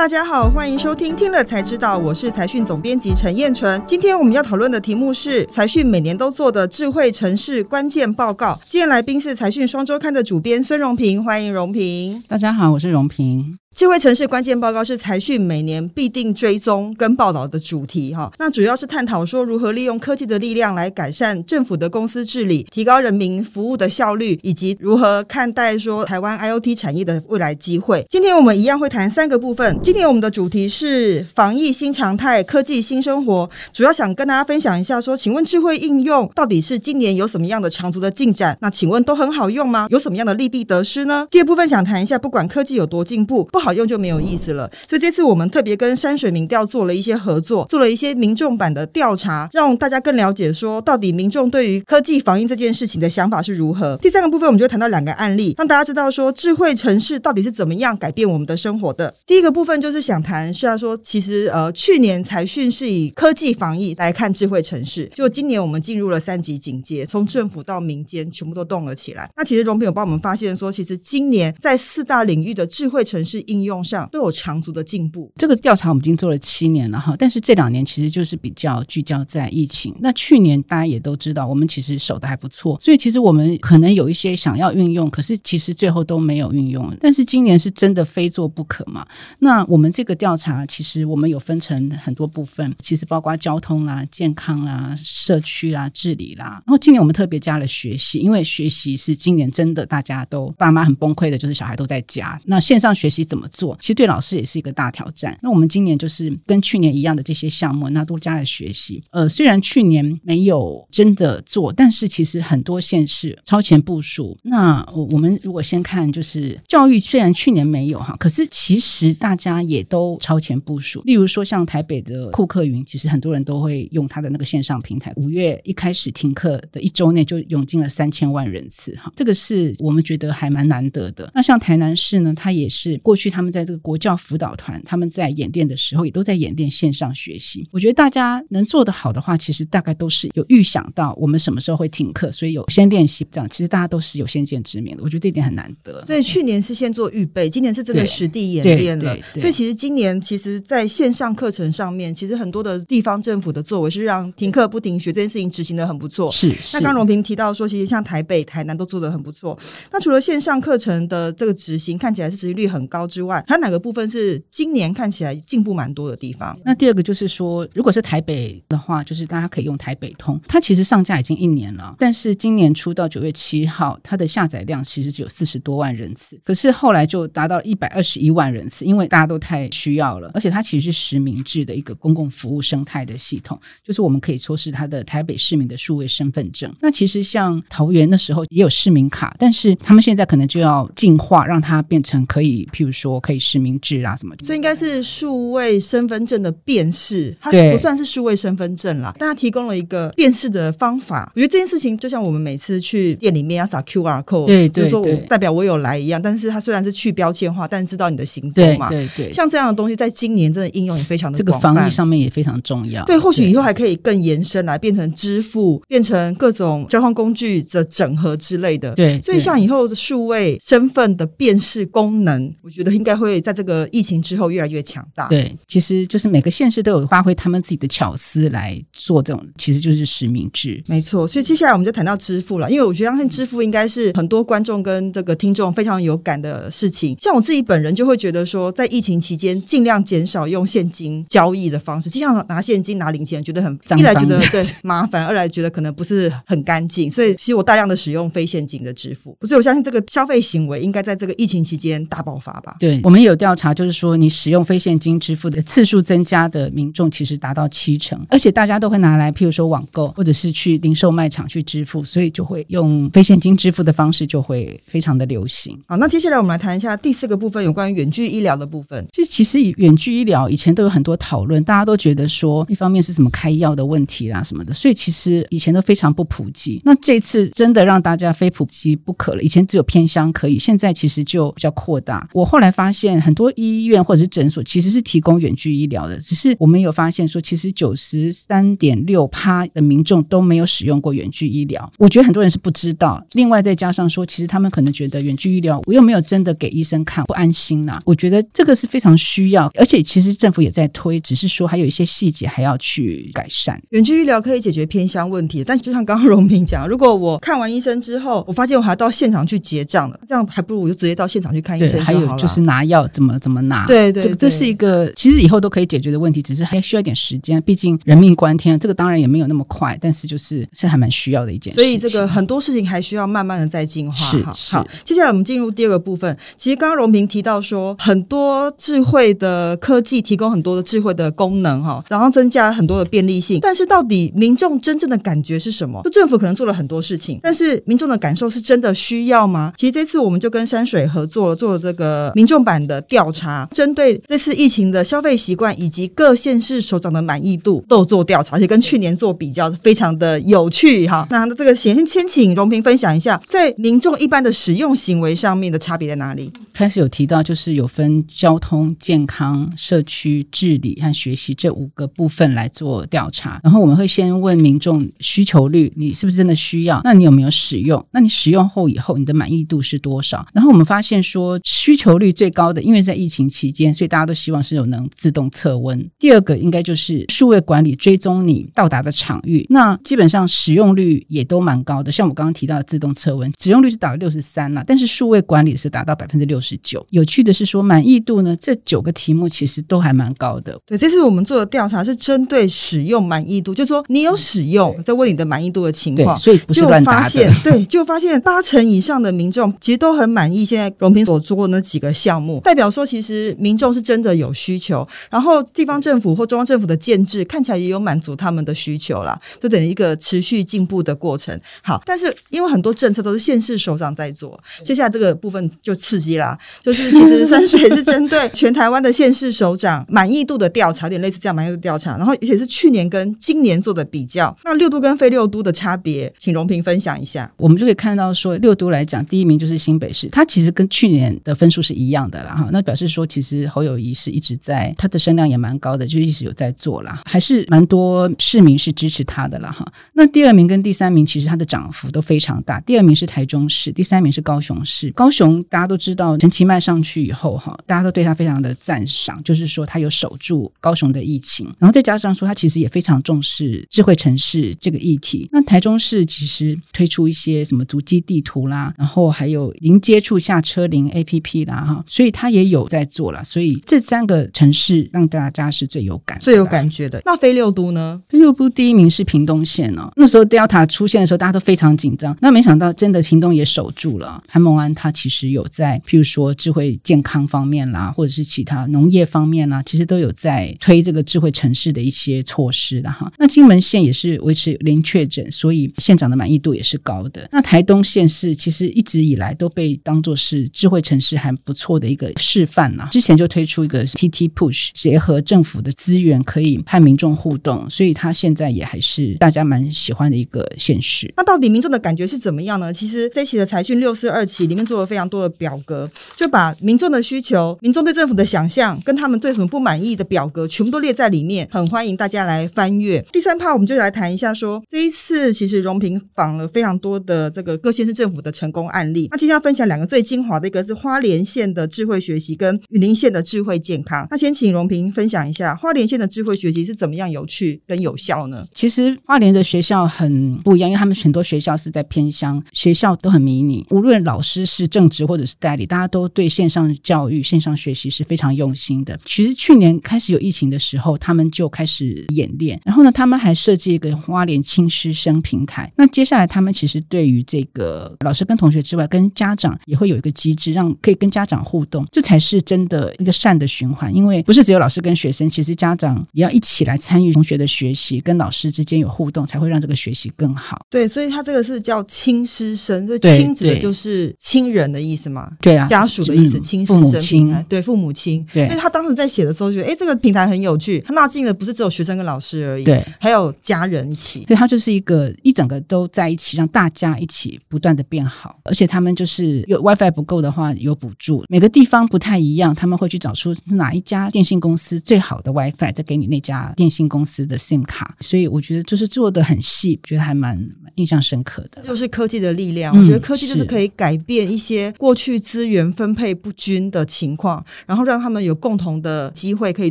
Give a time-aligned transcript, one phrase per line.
[0.00, 3.78] 大家好，欢迎收听听了才知道，我是财讯总编辑陈彦纯。
[3.86, 8.58] 今天我们要讨论的题目是财讯每年都做的智慧城市关键报告。
[8.66, 12.24] 今天来宾是财讯双周刊的主编孙荣平，欢迎荣平。
[12.26, 13.58] 大家好，我是荣平。
[13.80, 28.04] 智慧城市关键报告是财讯每年必定追踪跟报道的主题哈，那主要是探讨说如何利用科技的力量来改善政府的公司治理，提高人民服务的效率，以及如何看待说台湾 IoT 产业的未来机会。
[28.10, 29.80] 今天我们一样会谈三个部分。
[29.82, 38.58] 今天我们的主题是防疫新常态，科技新生活，主要想跟大家分享一下说，请问智慧应用到底是今年有什么样的长足的进展？
[38.60, 39.86] 那请问都很好用吗？
[39.88, 41.26] 有什么样的利弊得失呢？
[41.30, 44.70] 第二部分想谈一下，不管科技有多进步，不好用就没有意思了。
[44.88, 53.96] 所以这次我们特别跟山水民调做了一些合作，做了一些民众版的调查，让大家更了解说到底民众对于科技防疫这件事情的想法是如何。
[53.98, 59.14] 第三个部分，我们就谈到两个案例，让大家知道说智慧城市到底是怎么样改变我们的生活的。
[59.26, 69.30] 第一个部分就是想谈，是要说其实呃去年财讯是以科技防疫来看智慧城市，就今年我们进入了三级警戒，从政府到民间全部都动了起来。
[69.36, 75.30] 那其实荣平有帮我们发现说，其实今年在四大领域的智慧城市应用上都有长足的进步。
[75.36, 79.94] 这个调查我们已经做了七年了哈，但是这两年其实就是比较聚焦在疫情。
[80.00, 86.94] 那去年大家也都知道，我们其实守得还不错，所以其实我们可能有一些想要运用，可是其实最后都没有运用。
[87.00, 89.06] 但是今年是真的非做不可嘛？
[89.38, 96.62] 那我们这个调查其实我们有分成很多部分，其实包括交通啦、健康啦、社区啦、治理啦。
[96.66, 103.76] 然后今年我们特别加了学习，因为学习是今年真的大家都爸妈很崩溃的，就是小孩都在家，那线上学习怎么么做？
[103.80, 105.38] 其实对老师也是一个大挑战。
[105.42, 109.02] 那我们今年就是跟去年一样的这些项目，那都加了学习。
[109.10, 114.36] 呃，虽然去年没有真的做，但是其实很多县市超前部署。
[114.42, 121.00] 那我我们如果先看，就是教育，虽然去年没有哈，可是其实大家也都超前部署。
[121.04, 125.12] 例如说，像台北的库克云，其实很多人都会用他的那个线上平台。
[125.16, 131.30] 五月一开始停课的一周内，就涌进了三千万人次哈，这个是我们觉得还蛮难得的。
[131.34, 137.68] 那像台南市呢，它也是过去他们在这个国教辅导团，他们在演练的时候，也都在演练线上学习。
[137.70, 143.48] 我觉得大家能做得好的话，其实大概都是有预想到我们什么时候会停课，所以有先练习这样。
[143.48, 146.04] 其实大家都是有先见之明的，我觉得这点很难得。
[146.04, 149.16] 所以去年是先做预备，今年是真的实地演练了。
[149.34, 156.30] 所以其实今年其实在线上课程上面，其实很多的地方政府的作为是让停课不停学这件事情执行的很不错。
[156.32, 156.50] 是。
[156.52, 159.58] 是那刚荣平提到说，其实像台北、台南都做的很不错。
[159.92, 166.58] 那除了线上课程的这个执行看起来是执行率很高之之外，它哪个部分是今年看起来进步蛮多的地方？
[166.64, 186.74] 那第二个就是说，如果是台北的话，就是大家可以用台北通，它其实上架已经一年了，但是今年初到九月七号，它的下载量其实只有四十多万人次，可是后来就达到一百二十一万人次，因为大家都太需要了，而且它其实是实名制的一个公共服务生态的系统，就是我们可以说是它的台北市民的数位身份证。
[186.80, 194.36] 那其实像桃园那时候也有市民卡，但是他们现在可能就要进化，让它变成可以，譬如说可以实名制啊什么。
[194.44, 201.32] 这应该是数位身份证的辨识，它是不算是数位身份证啦，但它提供了一个辨识的方法。
[201.34, 208.90] 我觉得这件事情就像我们每次去店里面要扫 QR code，对对，就是说我代表我有来一样，但是它虽然是去标签化，但是知道你的行踪嘛。
[208.90, 213.04] 对对，像这样的东西在今年真的应用也非常的广泛，这个防疫上面也非常重要。
[213.06, 218.94] 对，或许以后还可以更延伸来变成支付，变成各种交通工具的整合之类的。
[218.94, 225.26] 对，所以像以后的数位身份的辨识功能，我觉得应该会在这个疫情之后越来越强大。
[225.28, 230.82] 对，其实就是每个县市都有发挥他们自己的巧思来做这种，其实就是实名制。
[230.86, 237.16] 没错，所以接下来我们就谈到支付了，因为我觉得相信支付应该是很多观众跟这个听众非常有感的事情。
[237.18, 249.34] 像我自己本人就会觉得说，在疫情期间尽量减少用现金交易的方式，经常拿现金拿零钱，觉得很一来觉得对麻烦，二来觉得可能不是很干净，所以其实我大量的使用非现金的支付。
[249.46, 252.76] 所以我相信这个消费行为应该在这个疫情期间大爆发吧？
[252.80, 265.78] 对，我们有调查，就是说你使用非现金支付的次数增加的民众其实达到七成，而且大家都会拿来，譬如说网购或者是去零售卖场去支付，所以就会用非现金支付的方式就会非常的流行。
[265.86, 269.06] 好，那接下来我们来谈一下第四个部分，有关于远距医疗的部分。
[269.12, 276.80] 就其实远距医疗以前都有很多讨论，大家都觉得说一方面是什么开药的问题啦什么的，所以其实以前都非常不普及。
[276.84, 282.28] 那这次真的让大家非普及不可了，以前只有偏乡可以，现在其实就比较扩大。
[282.32, 291.92] 我后来发发现很多医院或者是诊所其实是提供远距医疗的，只是我们有发现说，其实九十三点六趴的民众都没有使用过远距医疗。
[291.98, 293.22] 我觉得很多人是不知道。
[293.34, 298.02] 另外再加上说，其实他们可能觉得远距医疗我又没有真的给医生看，不安心呐、啊。
[298.06, 303.80] 我觉得这个是非常需要，而且其实政府也在推，只是说还有一些细节还要去改善。
[303.90, 312.18] 远距医疗可以解决偏乡问题，但就像刚刚荣平讲，如果我看完医生之后，我发现我还要到现场去结账了，这样还不如我就直接到现场去看医生就好了。
[312.26, 321.74] 还有就是拿药怎么怎么拿，对对，对，这这是一个其实以后都可以解决的问题，只是还需要一点时间，毕竟人命关天，这个当然也没有那么快，但是就是是还蛮需要的一件事。
[321.74, 324.14] 所以这个很多事情还需要慢慢的在进化。
[324.14, 326.36] 是好，好，接下来我们进入第二个部分。
[326.56, 336.00] 其实刚刚荣平提到说，很多智慧的科技提供很多的智慧的功能哈，然后增加很多的便利性，但是到底民众真正的感觉是什么？
[336.04, 339.72] 就政府可能做了很多事情，但是民众的感受是真的需要吗？
[339.76, 351.24] 其实这次我们就跟山水合作了，做了这个民众版的调查，针对这次疫情的消费习惯以及各县市首长的满意度都做调查，而且跟去年做比较，非常的有趣哈。
[351.30, 356.52] 那这个先先请荣平分享一下，在民众一般的使用行为上面的差别在哪里？
[356.72, 367.00] 开始有提到，就是有分交通、健康、社区治理和学习这五个部分来做调查，然后我们会先问民众需求率，你是不是真的需要？
[367.04, 368.04] 那你有没有使用？
[368.10, 370.44] 那你使用后以后，你的满意度是多少？
[370.52, 376.10] 然后我们发现说，需求率最高的，因为在疫情期间，所以大家都希望是有能自动测温。
[376.18, 382.10] 第二个应该就是数位管理追踪你到达的场域，那基本上使用率也都蛮高的。
[382.10, 387.06] 像我刚刚提到的自动测温，使用率是达到六十三了，但是数位管理是达到百分之六十九。
[387.10, 390.80] 有趣的是说，满意度呢，这九个题目其实都还蛮高的。
[390.86, 397.50] 对，这次我们做的调查是针对使用满意度，就是说你有使用，在问你的满意度的情况，所以不是乱答的。
[397.62, 411.58] 对，就发现八成以上的民众其实都很满意现在荣平所做的那几个项项目，代表说其实民众是真的有需求，然后地方政府或中央政府的建制看起来也有满足他们的需求啦，就等于一个持续进步的过程。
[411.82, 427.50] 好，但是因为很多政策都是县市首长在做，接下来这个部分就刺激啦，就是其实山水是针对全台湾的县市首长满意度的调查，有点类似这样满意度调查，然后而且是去年跟今年做的比较，那六都跟非六都的差别，请荣平分享一下。
[427.56, 439.86] 我们就可以看到说，六都来讲，第一名就是新北市，它其实跟去年的分数是一样的啦哈，那表示说其实侯友宜是一直在，他的声量也蛮高的，就一直有在做啦，还是蛮多市民是支持他的啦哈。
[440.12, 445.10] 那第二名跟第三名其实他的涨幅都非常大，第二名是台中市，第三名是高雄市。
[445.12, 455.48] 高雄大家都知道，陈其迈上去以后哈，大家都对他非常的赞赏，就是说他有守住高雄的疫情，然后再加上说他其实也非常重视智慧城市这个议题。
[455.52, 463.42] 那台中市其实推出一些什么足迹地图啦，然后还有零接触下车零 APP 啦哈，所以他也有在做了。
[463.44, 467.22] 所以这三个城市让大家是最有感、最有感觉的。
[467.24, 468.20] 那非六都呢？
[468.28, 472.36] 非六都第一名是屏东县哦，那时候 Delta 出现的时候，大家都非常紧张。
[472.40, 474.42] 那没想到真的屏东也守住了。
[474.48, 483.32] 韩孟安他其实有在，譬如说智慧健康方面啦，或者是其他农业方面啦，其实都有在推这个智慧城市的一些措施的哈。
[483.38, 487.48] 那金门县也是维持零确诊，所以县长的满意度也是高的。
[487.52, 493.06] 那台东县是其实一直以来都被当作是智慧城市还不错的一个示范呐。
[493.12, 501.32] 之前就推出一个 TT Push，结合政府的资源可以和民众互动，所以它现在也还是大家蛮喜欢的一个现实。
[501.36, 502.92] 那到底民众的感觉是怎么样呢？
[502.92, 513.24] 其实这期的财讯六四二期里面做了非常多的表格，就把民众的需求、民众对政府的想象，跟他们对什么不满意的表格，全部都列在里面，很欢迎大家来翻阅。
[513.32, 519.28] 第三趴，我们就来谈一下，说这一次其实荣平访了非常多的这个各县市政府的成功案例。
[519.30, 524.26] 那今天要分享两个最精华的，一个是花莲县的智慧学习，跟云林县的智慧健康。
[524.30, 528.64] 那先请荣平分享一下花莲县的智慧学习是怎么样有趣跟有效呢？
[528.74, 539.18] 其实花莲的学校很不一样，因为他们很多学校是在偏乡，学校都很迷你，无论老师是正职或者是代理，大家都对线上教育、线上学习是非常用心的。
[539.26, 545.92] 其实去年开始有疫情的时候，他们就开始演练，然后呢，他们还设计一个花莲亲师生平台。
[545.96, 554.14] 那接下来他们其实对于这个老师跟同学之外，跟家长也会有一个机制，让可以跟家长互动，这才是真的一个善的循环。
[554.14, 560.84] 因为不是只有老师跟学生，其实家长也要一起来参与同学的学习，跟老师之间有互动，才会让这个学习更好。
[560.90, 565.50] 对，所以他这个是叫亲师生，所以亲指的就是亲人的意思嘛？
[565.60, 568.46] 对啊，家属的意思，嗯、亲师生父母亲，对父母亲。
[568.52, 571.00] 对，所以他当时在写的时候，觉得哎，这个平台很有趣。
[571.00, 574.40] 他纳进的不是只有学生跟老师而已，对，还有家人一起。
[574.46, 578.58] 所以他就是一个一整个都在一起，让大家一起不断的变好。
[578.64, 588.16] 而且他们就是有 WiFi 不够的话有补助，每每个地方不太一样，他们会去找出哪一家电信公司最好的 WiFi，再给你那家电信公司的 SIM 卡。
[588.20, 590.58] 所以我觉得就是做的很细，觉得还蛮
[590.96, 591.82] 印象深刻的。
[591.82, 599.90] 就是科技的力量，我觉得科技就是可以改变一些过去资源分配不均的情况，然后让他们有共同的机会可以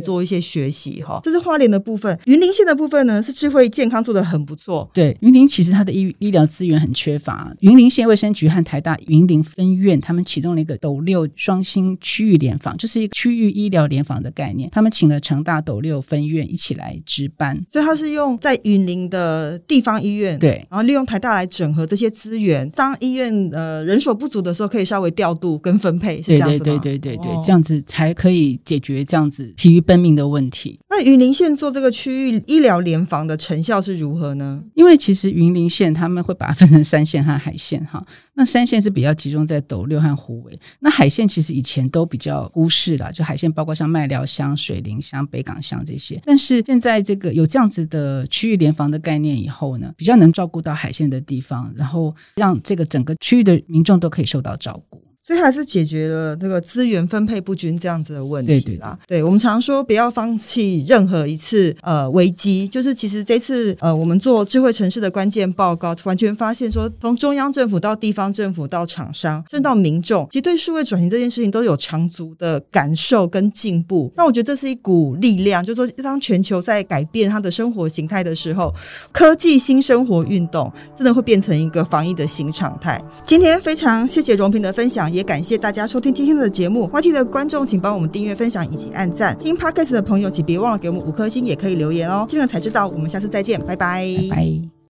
[0.00, 1.02] 做一些学习。
[1.02, 4.88] 哈，这是花莲的部分，云林县的部分呢是智慧健康做的很不错。
[4.92, 14.68] 对，云林其实它的医医疗资源很缺乏，云林县卫生局和台大云林分院他们启动了一个斗六双星区域联防，就是一个区域医疗联防的概念。
[14.70, 26.64] 他们请了成大斗六分院一起来值班，所以他是用在云林的地方医院，对，然后利用台大来整合这些资源，当医院呃人手不足的时候，可以稍微调度跟分配，是这样子吗？
[26.64, 30.80] 对对对对对对，哦、这样子才可以解决这样子疲于奔命的问题。
[30.92, 34.60] 那云林县做这个区域医疗联防的成效是如何呢？
[34.74, 38.04] 因为其实云林县他们会把它分成山线和海线哈。
[38.34, 46.20] 那山线是比较集中在斗六和虎尾，那海线其实以前都比较忽视了，就海线包括像麦寮乡、水林乡、北港乡这些。
[46.24, 54.89] 但是现在这个有这样子的区域联防的概念以后呢，比较能照顾到海线的地方，然后让这个整个区域的民众都可以受到照顾。
[55.30, 58.98] 所以还是解决了这个资源分配不均这样子的问题啦。
[59.06, 74.12] 对对我们常说不要放弃任何一次呃危机，就是其实这次呃我们做智慧城市的关键报告，完全发现说，从中央政府到地方政府到厂商，甚至到民众，其实对数位转型这件事情都有长足的感受跟进步。
[74.16, 78.74] 那我觉得这是一股力量，就是说当全球在改变它的生活形态的时候，
[79.12, 83.00] 科技新生活运动真的会变成一个防疫的新常态。
[83.24, 85.08] 今天非常谢谢荣平的分享。
[85.20, 89.38] 也感谢大家收听今天的节目，YT 的观众请帮我们订阅、分享以及按赞。
[89.38, 92.26] 听 Podcast 的朋友请别忘了给我们五颗星，也可以留言哦。
[92.26, 94.02] 听了才知道，我们下次再见，拜拜。
[94.30, 94.70] 拜拜。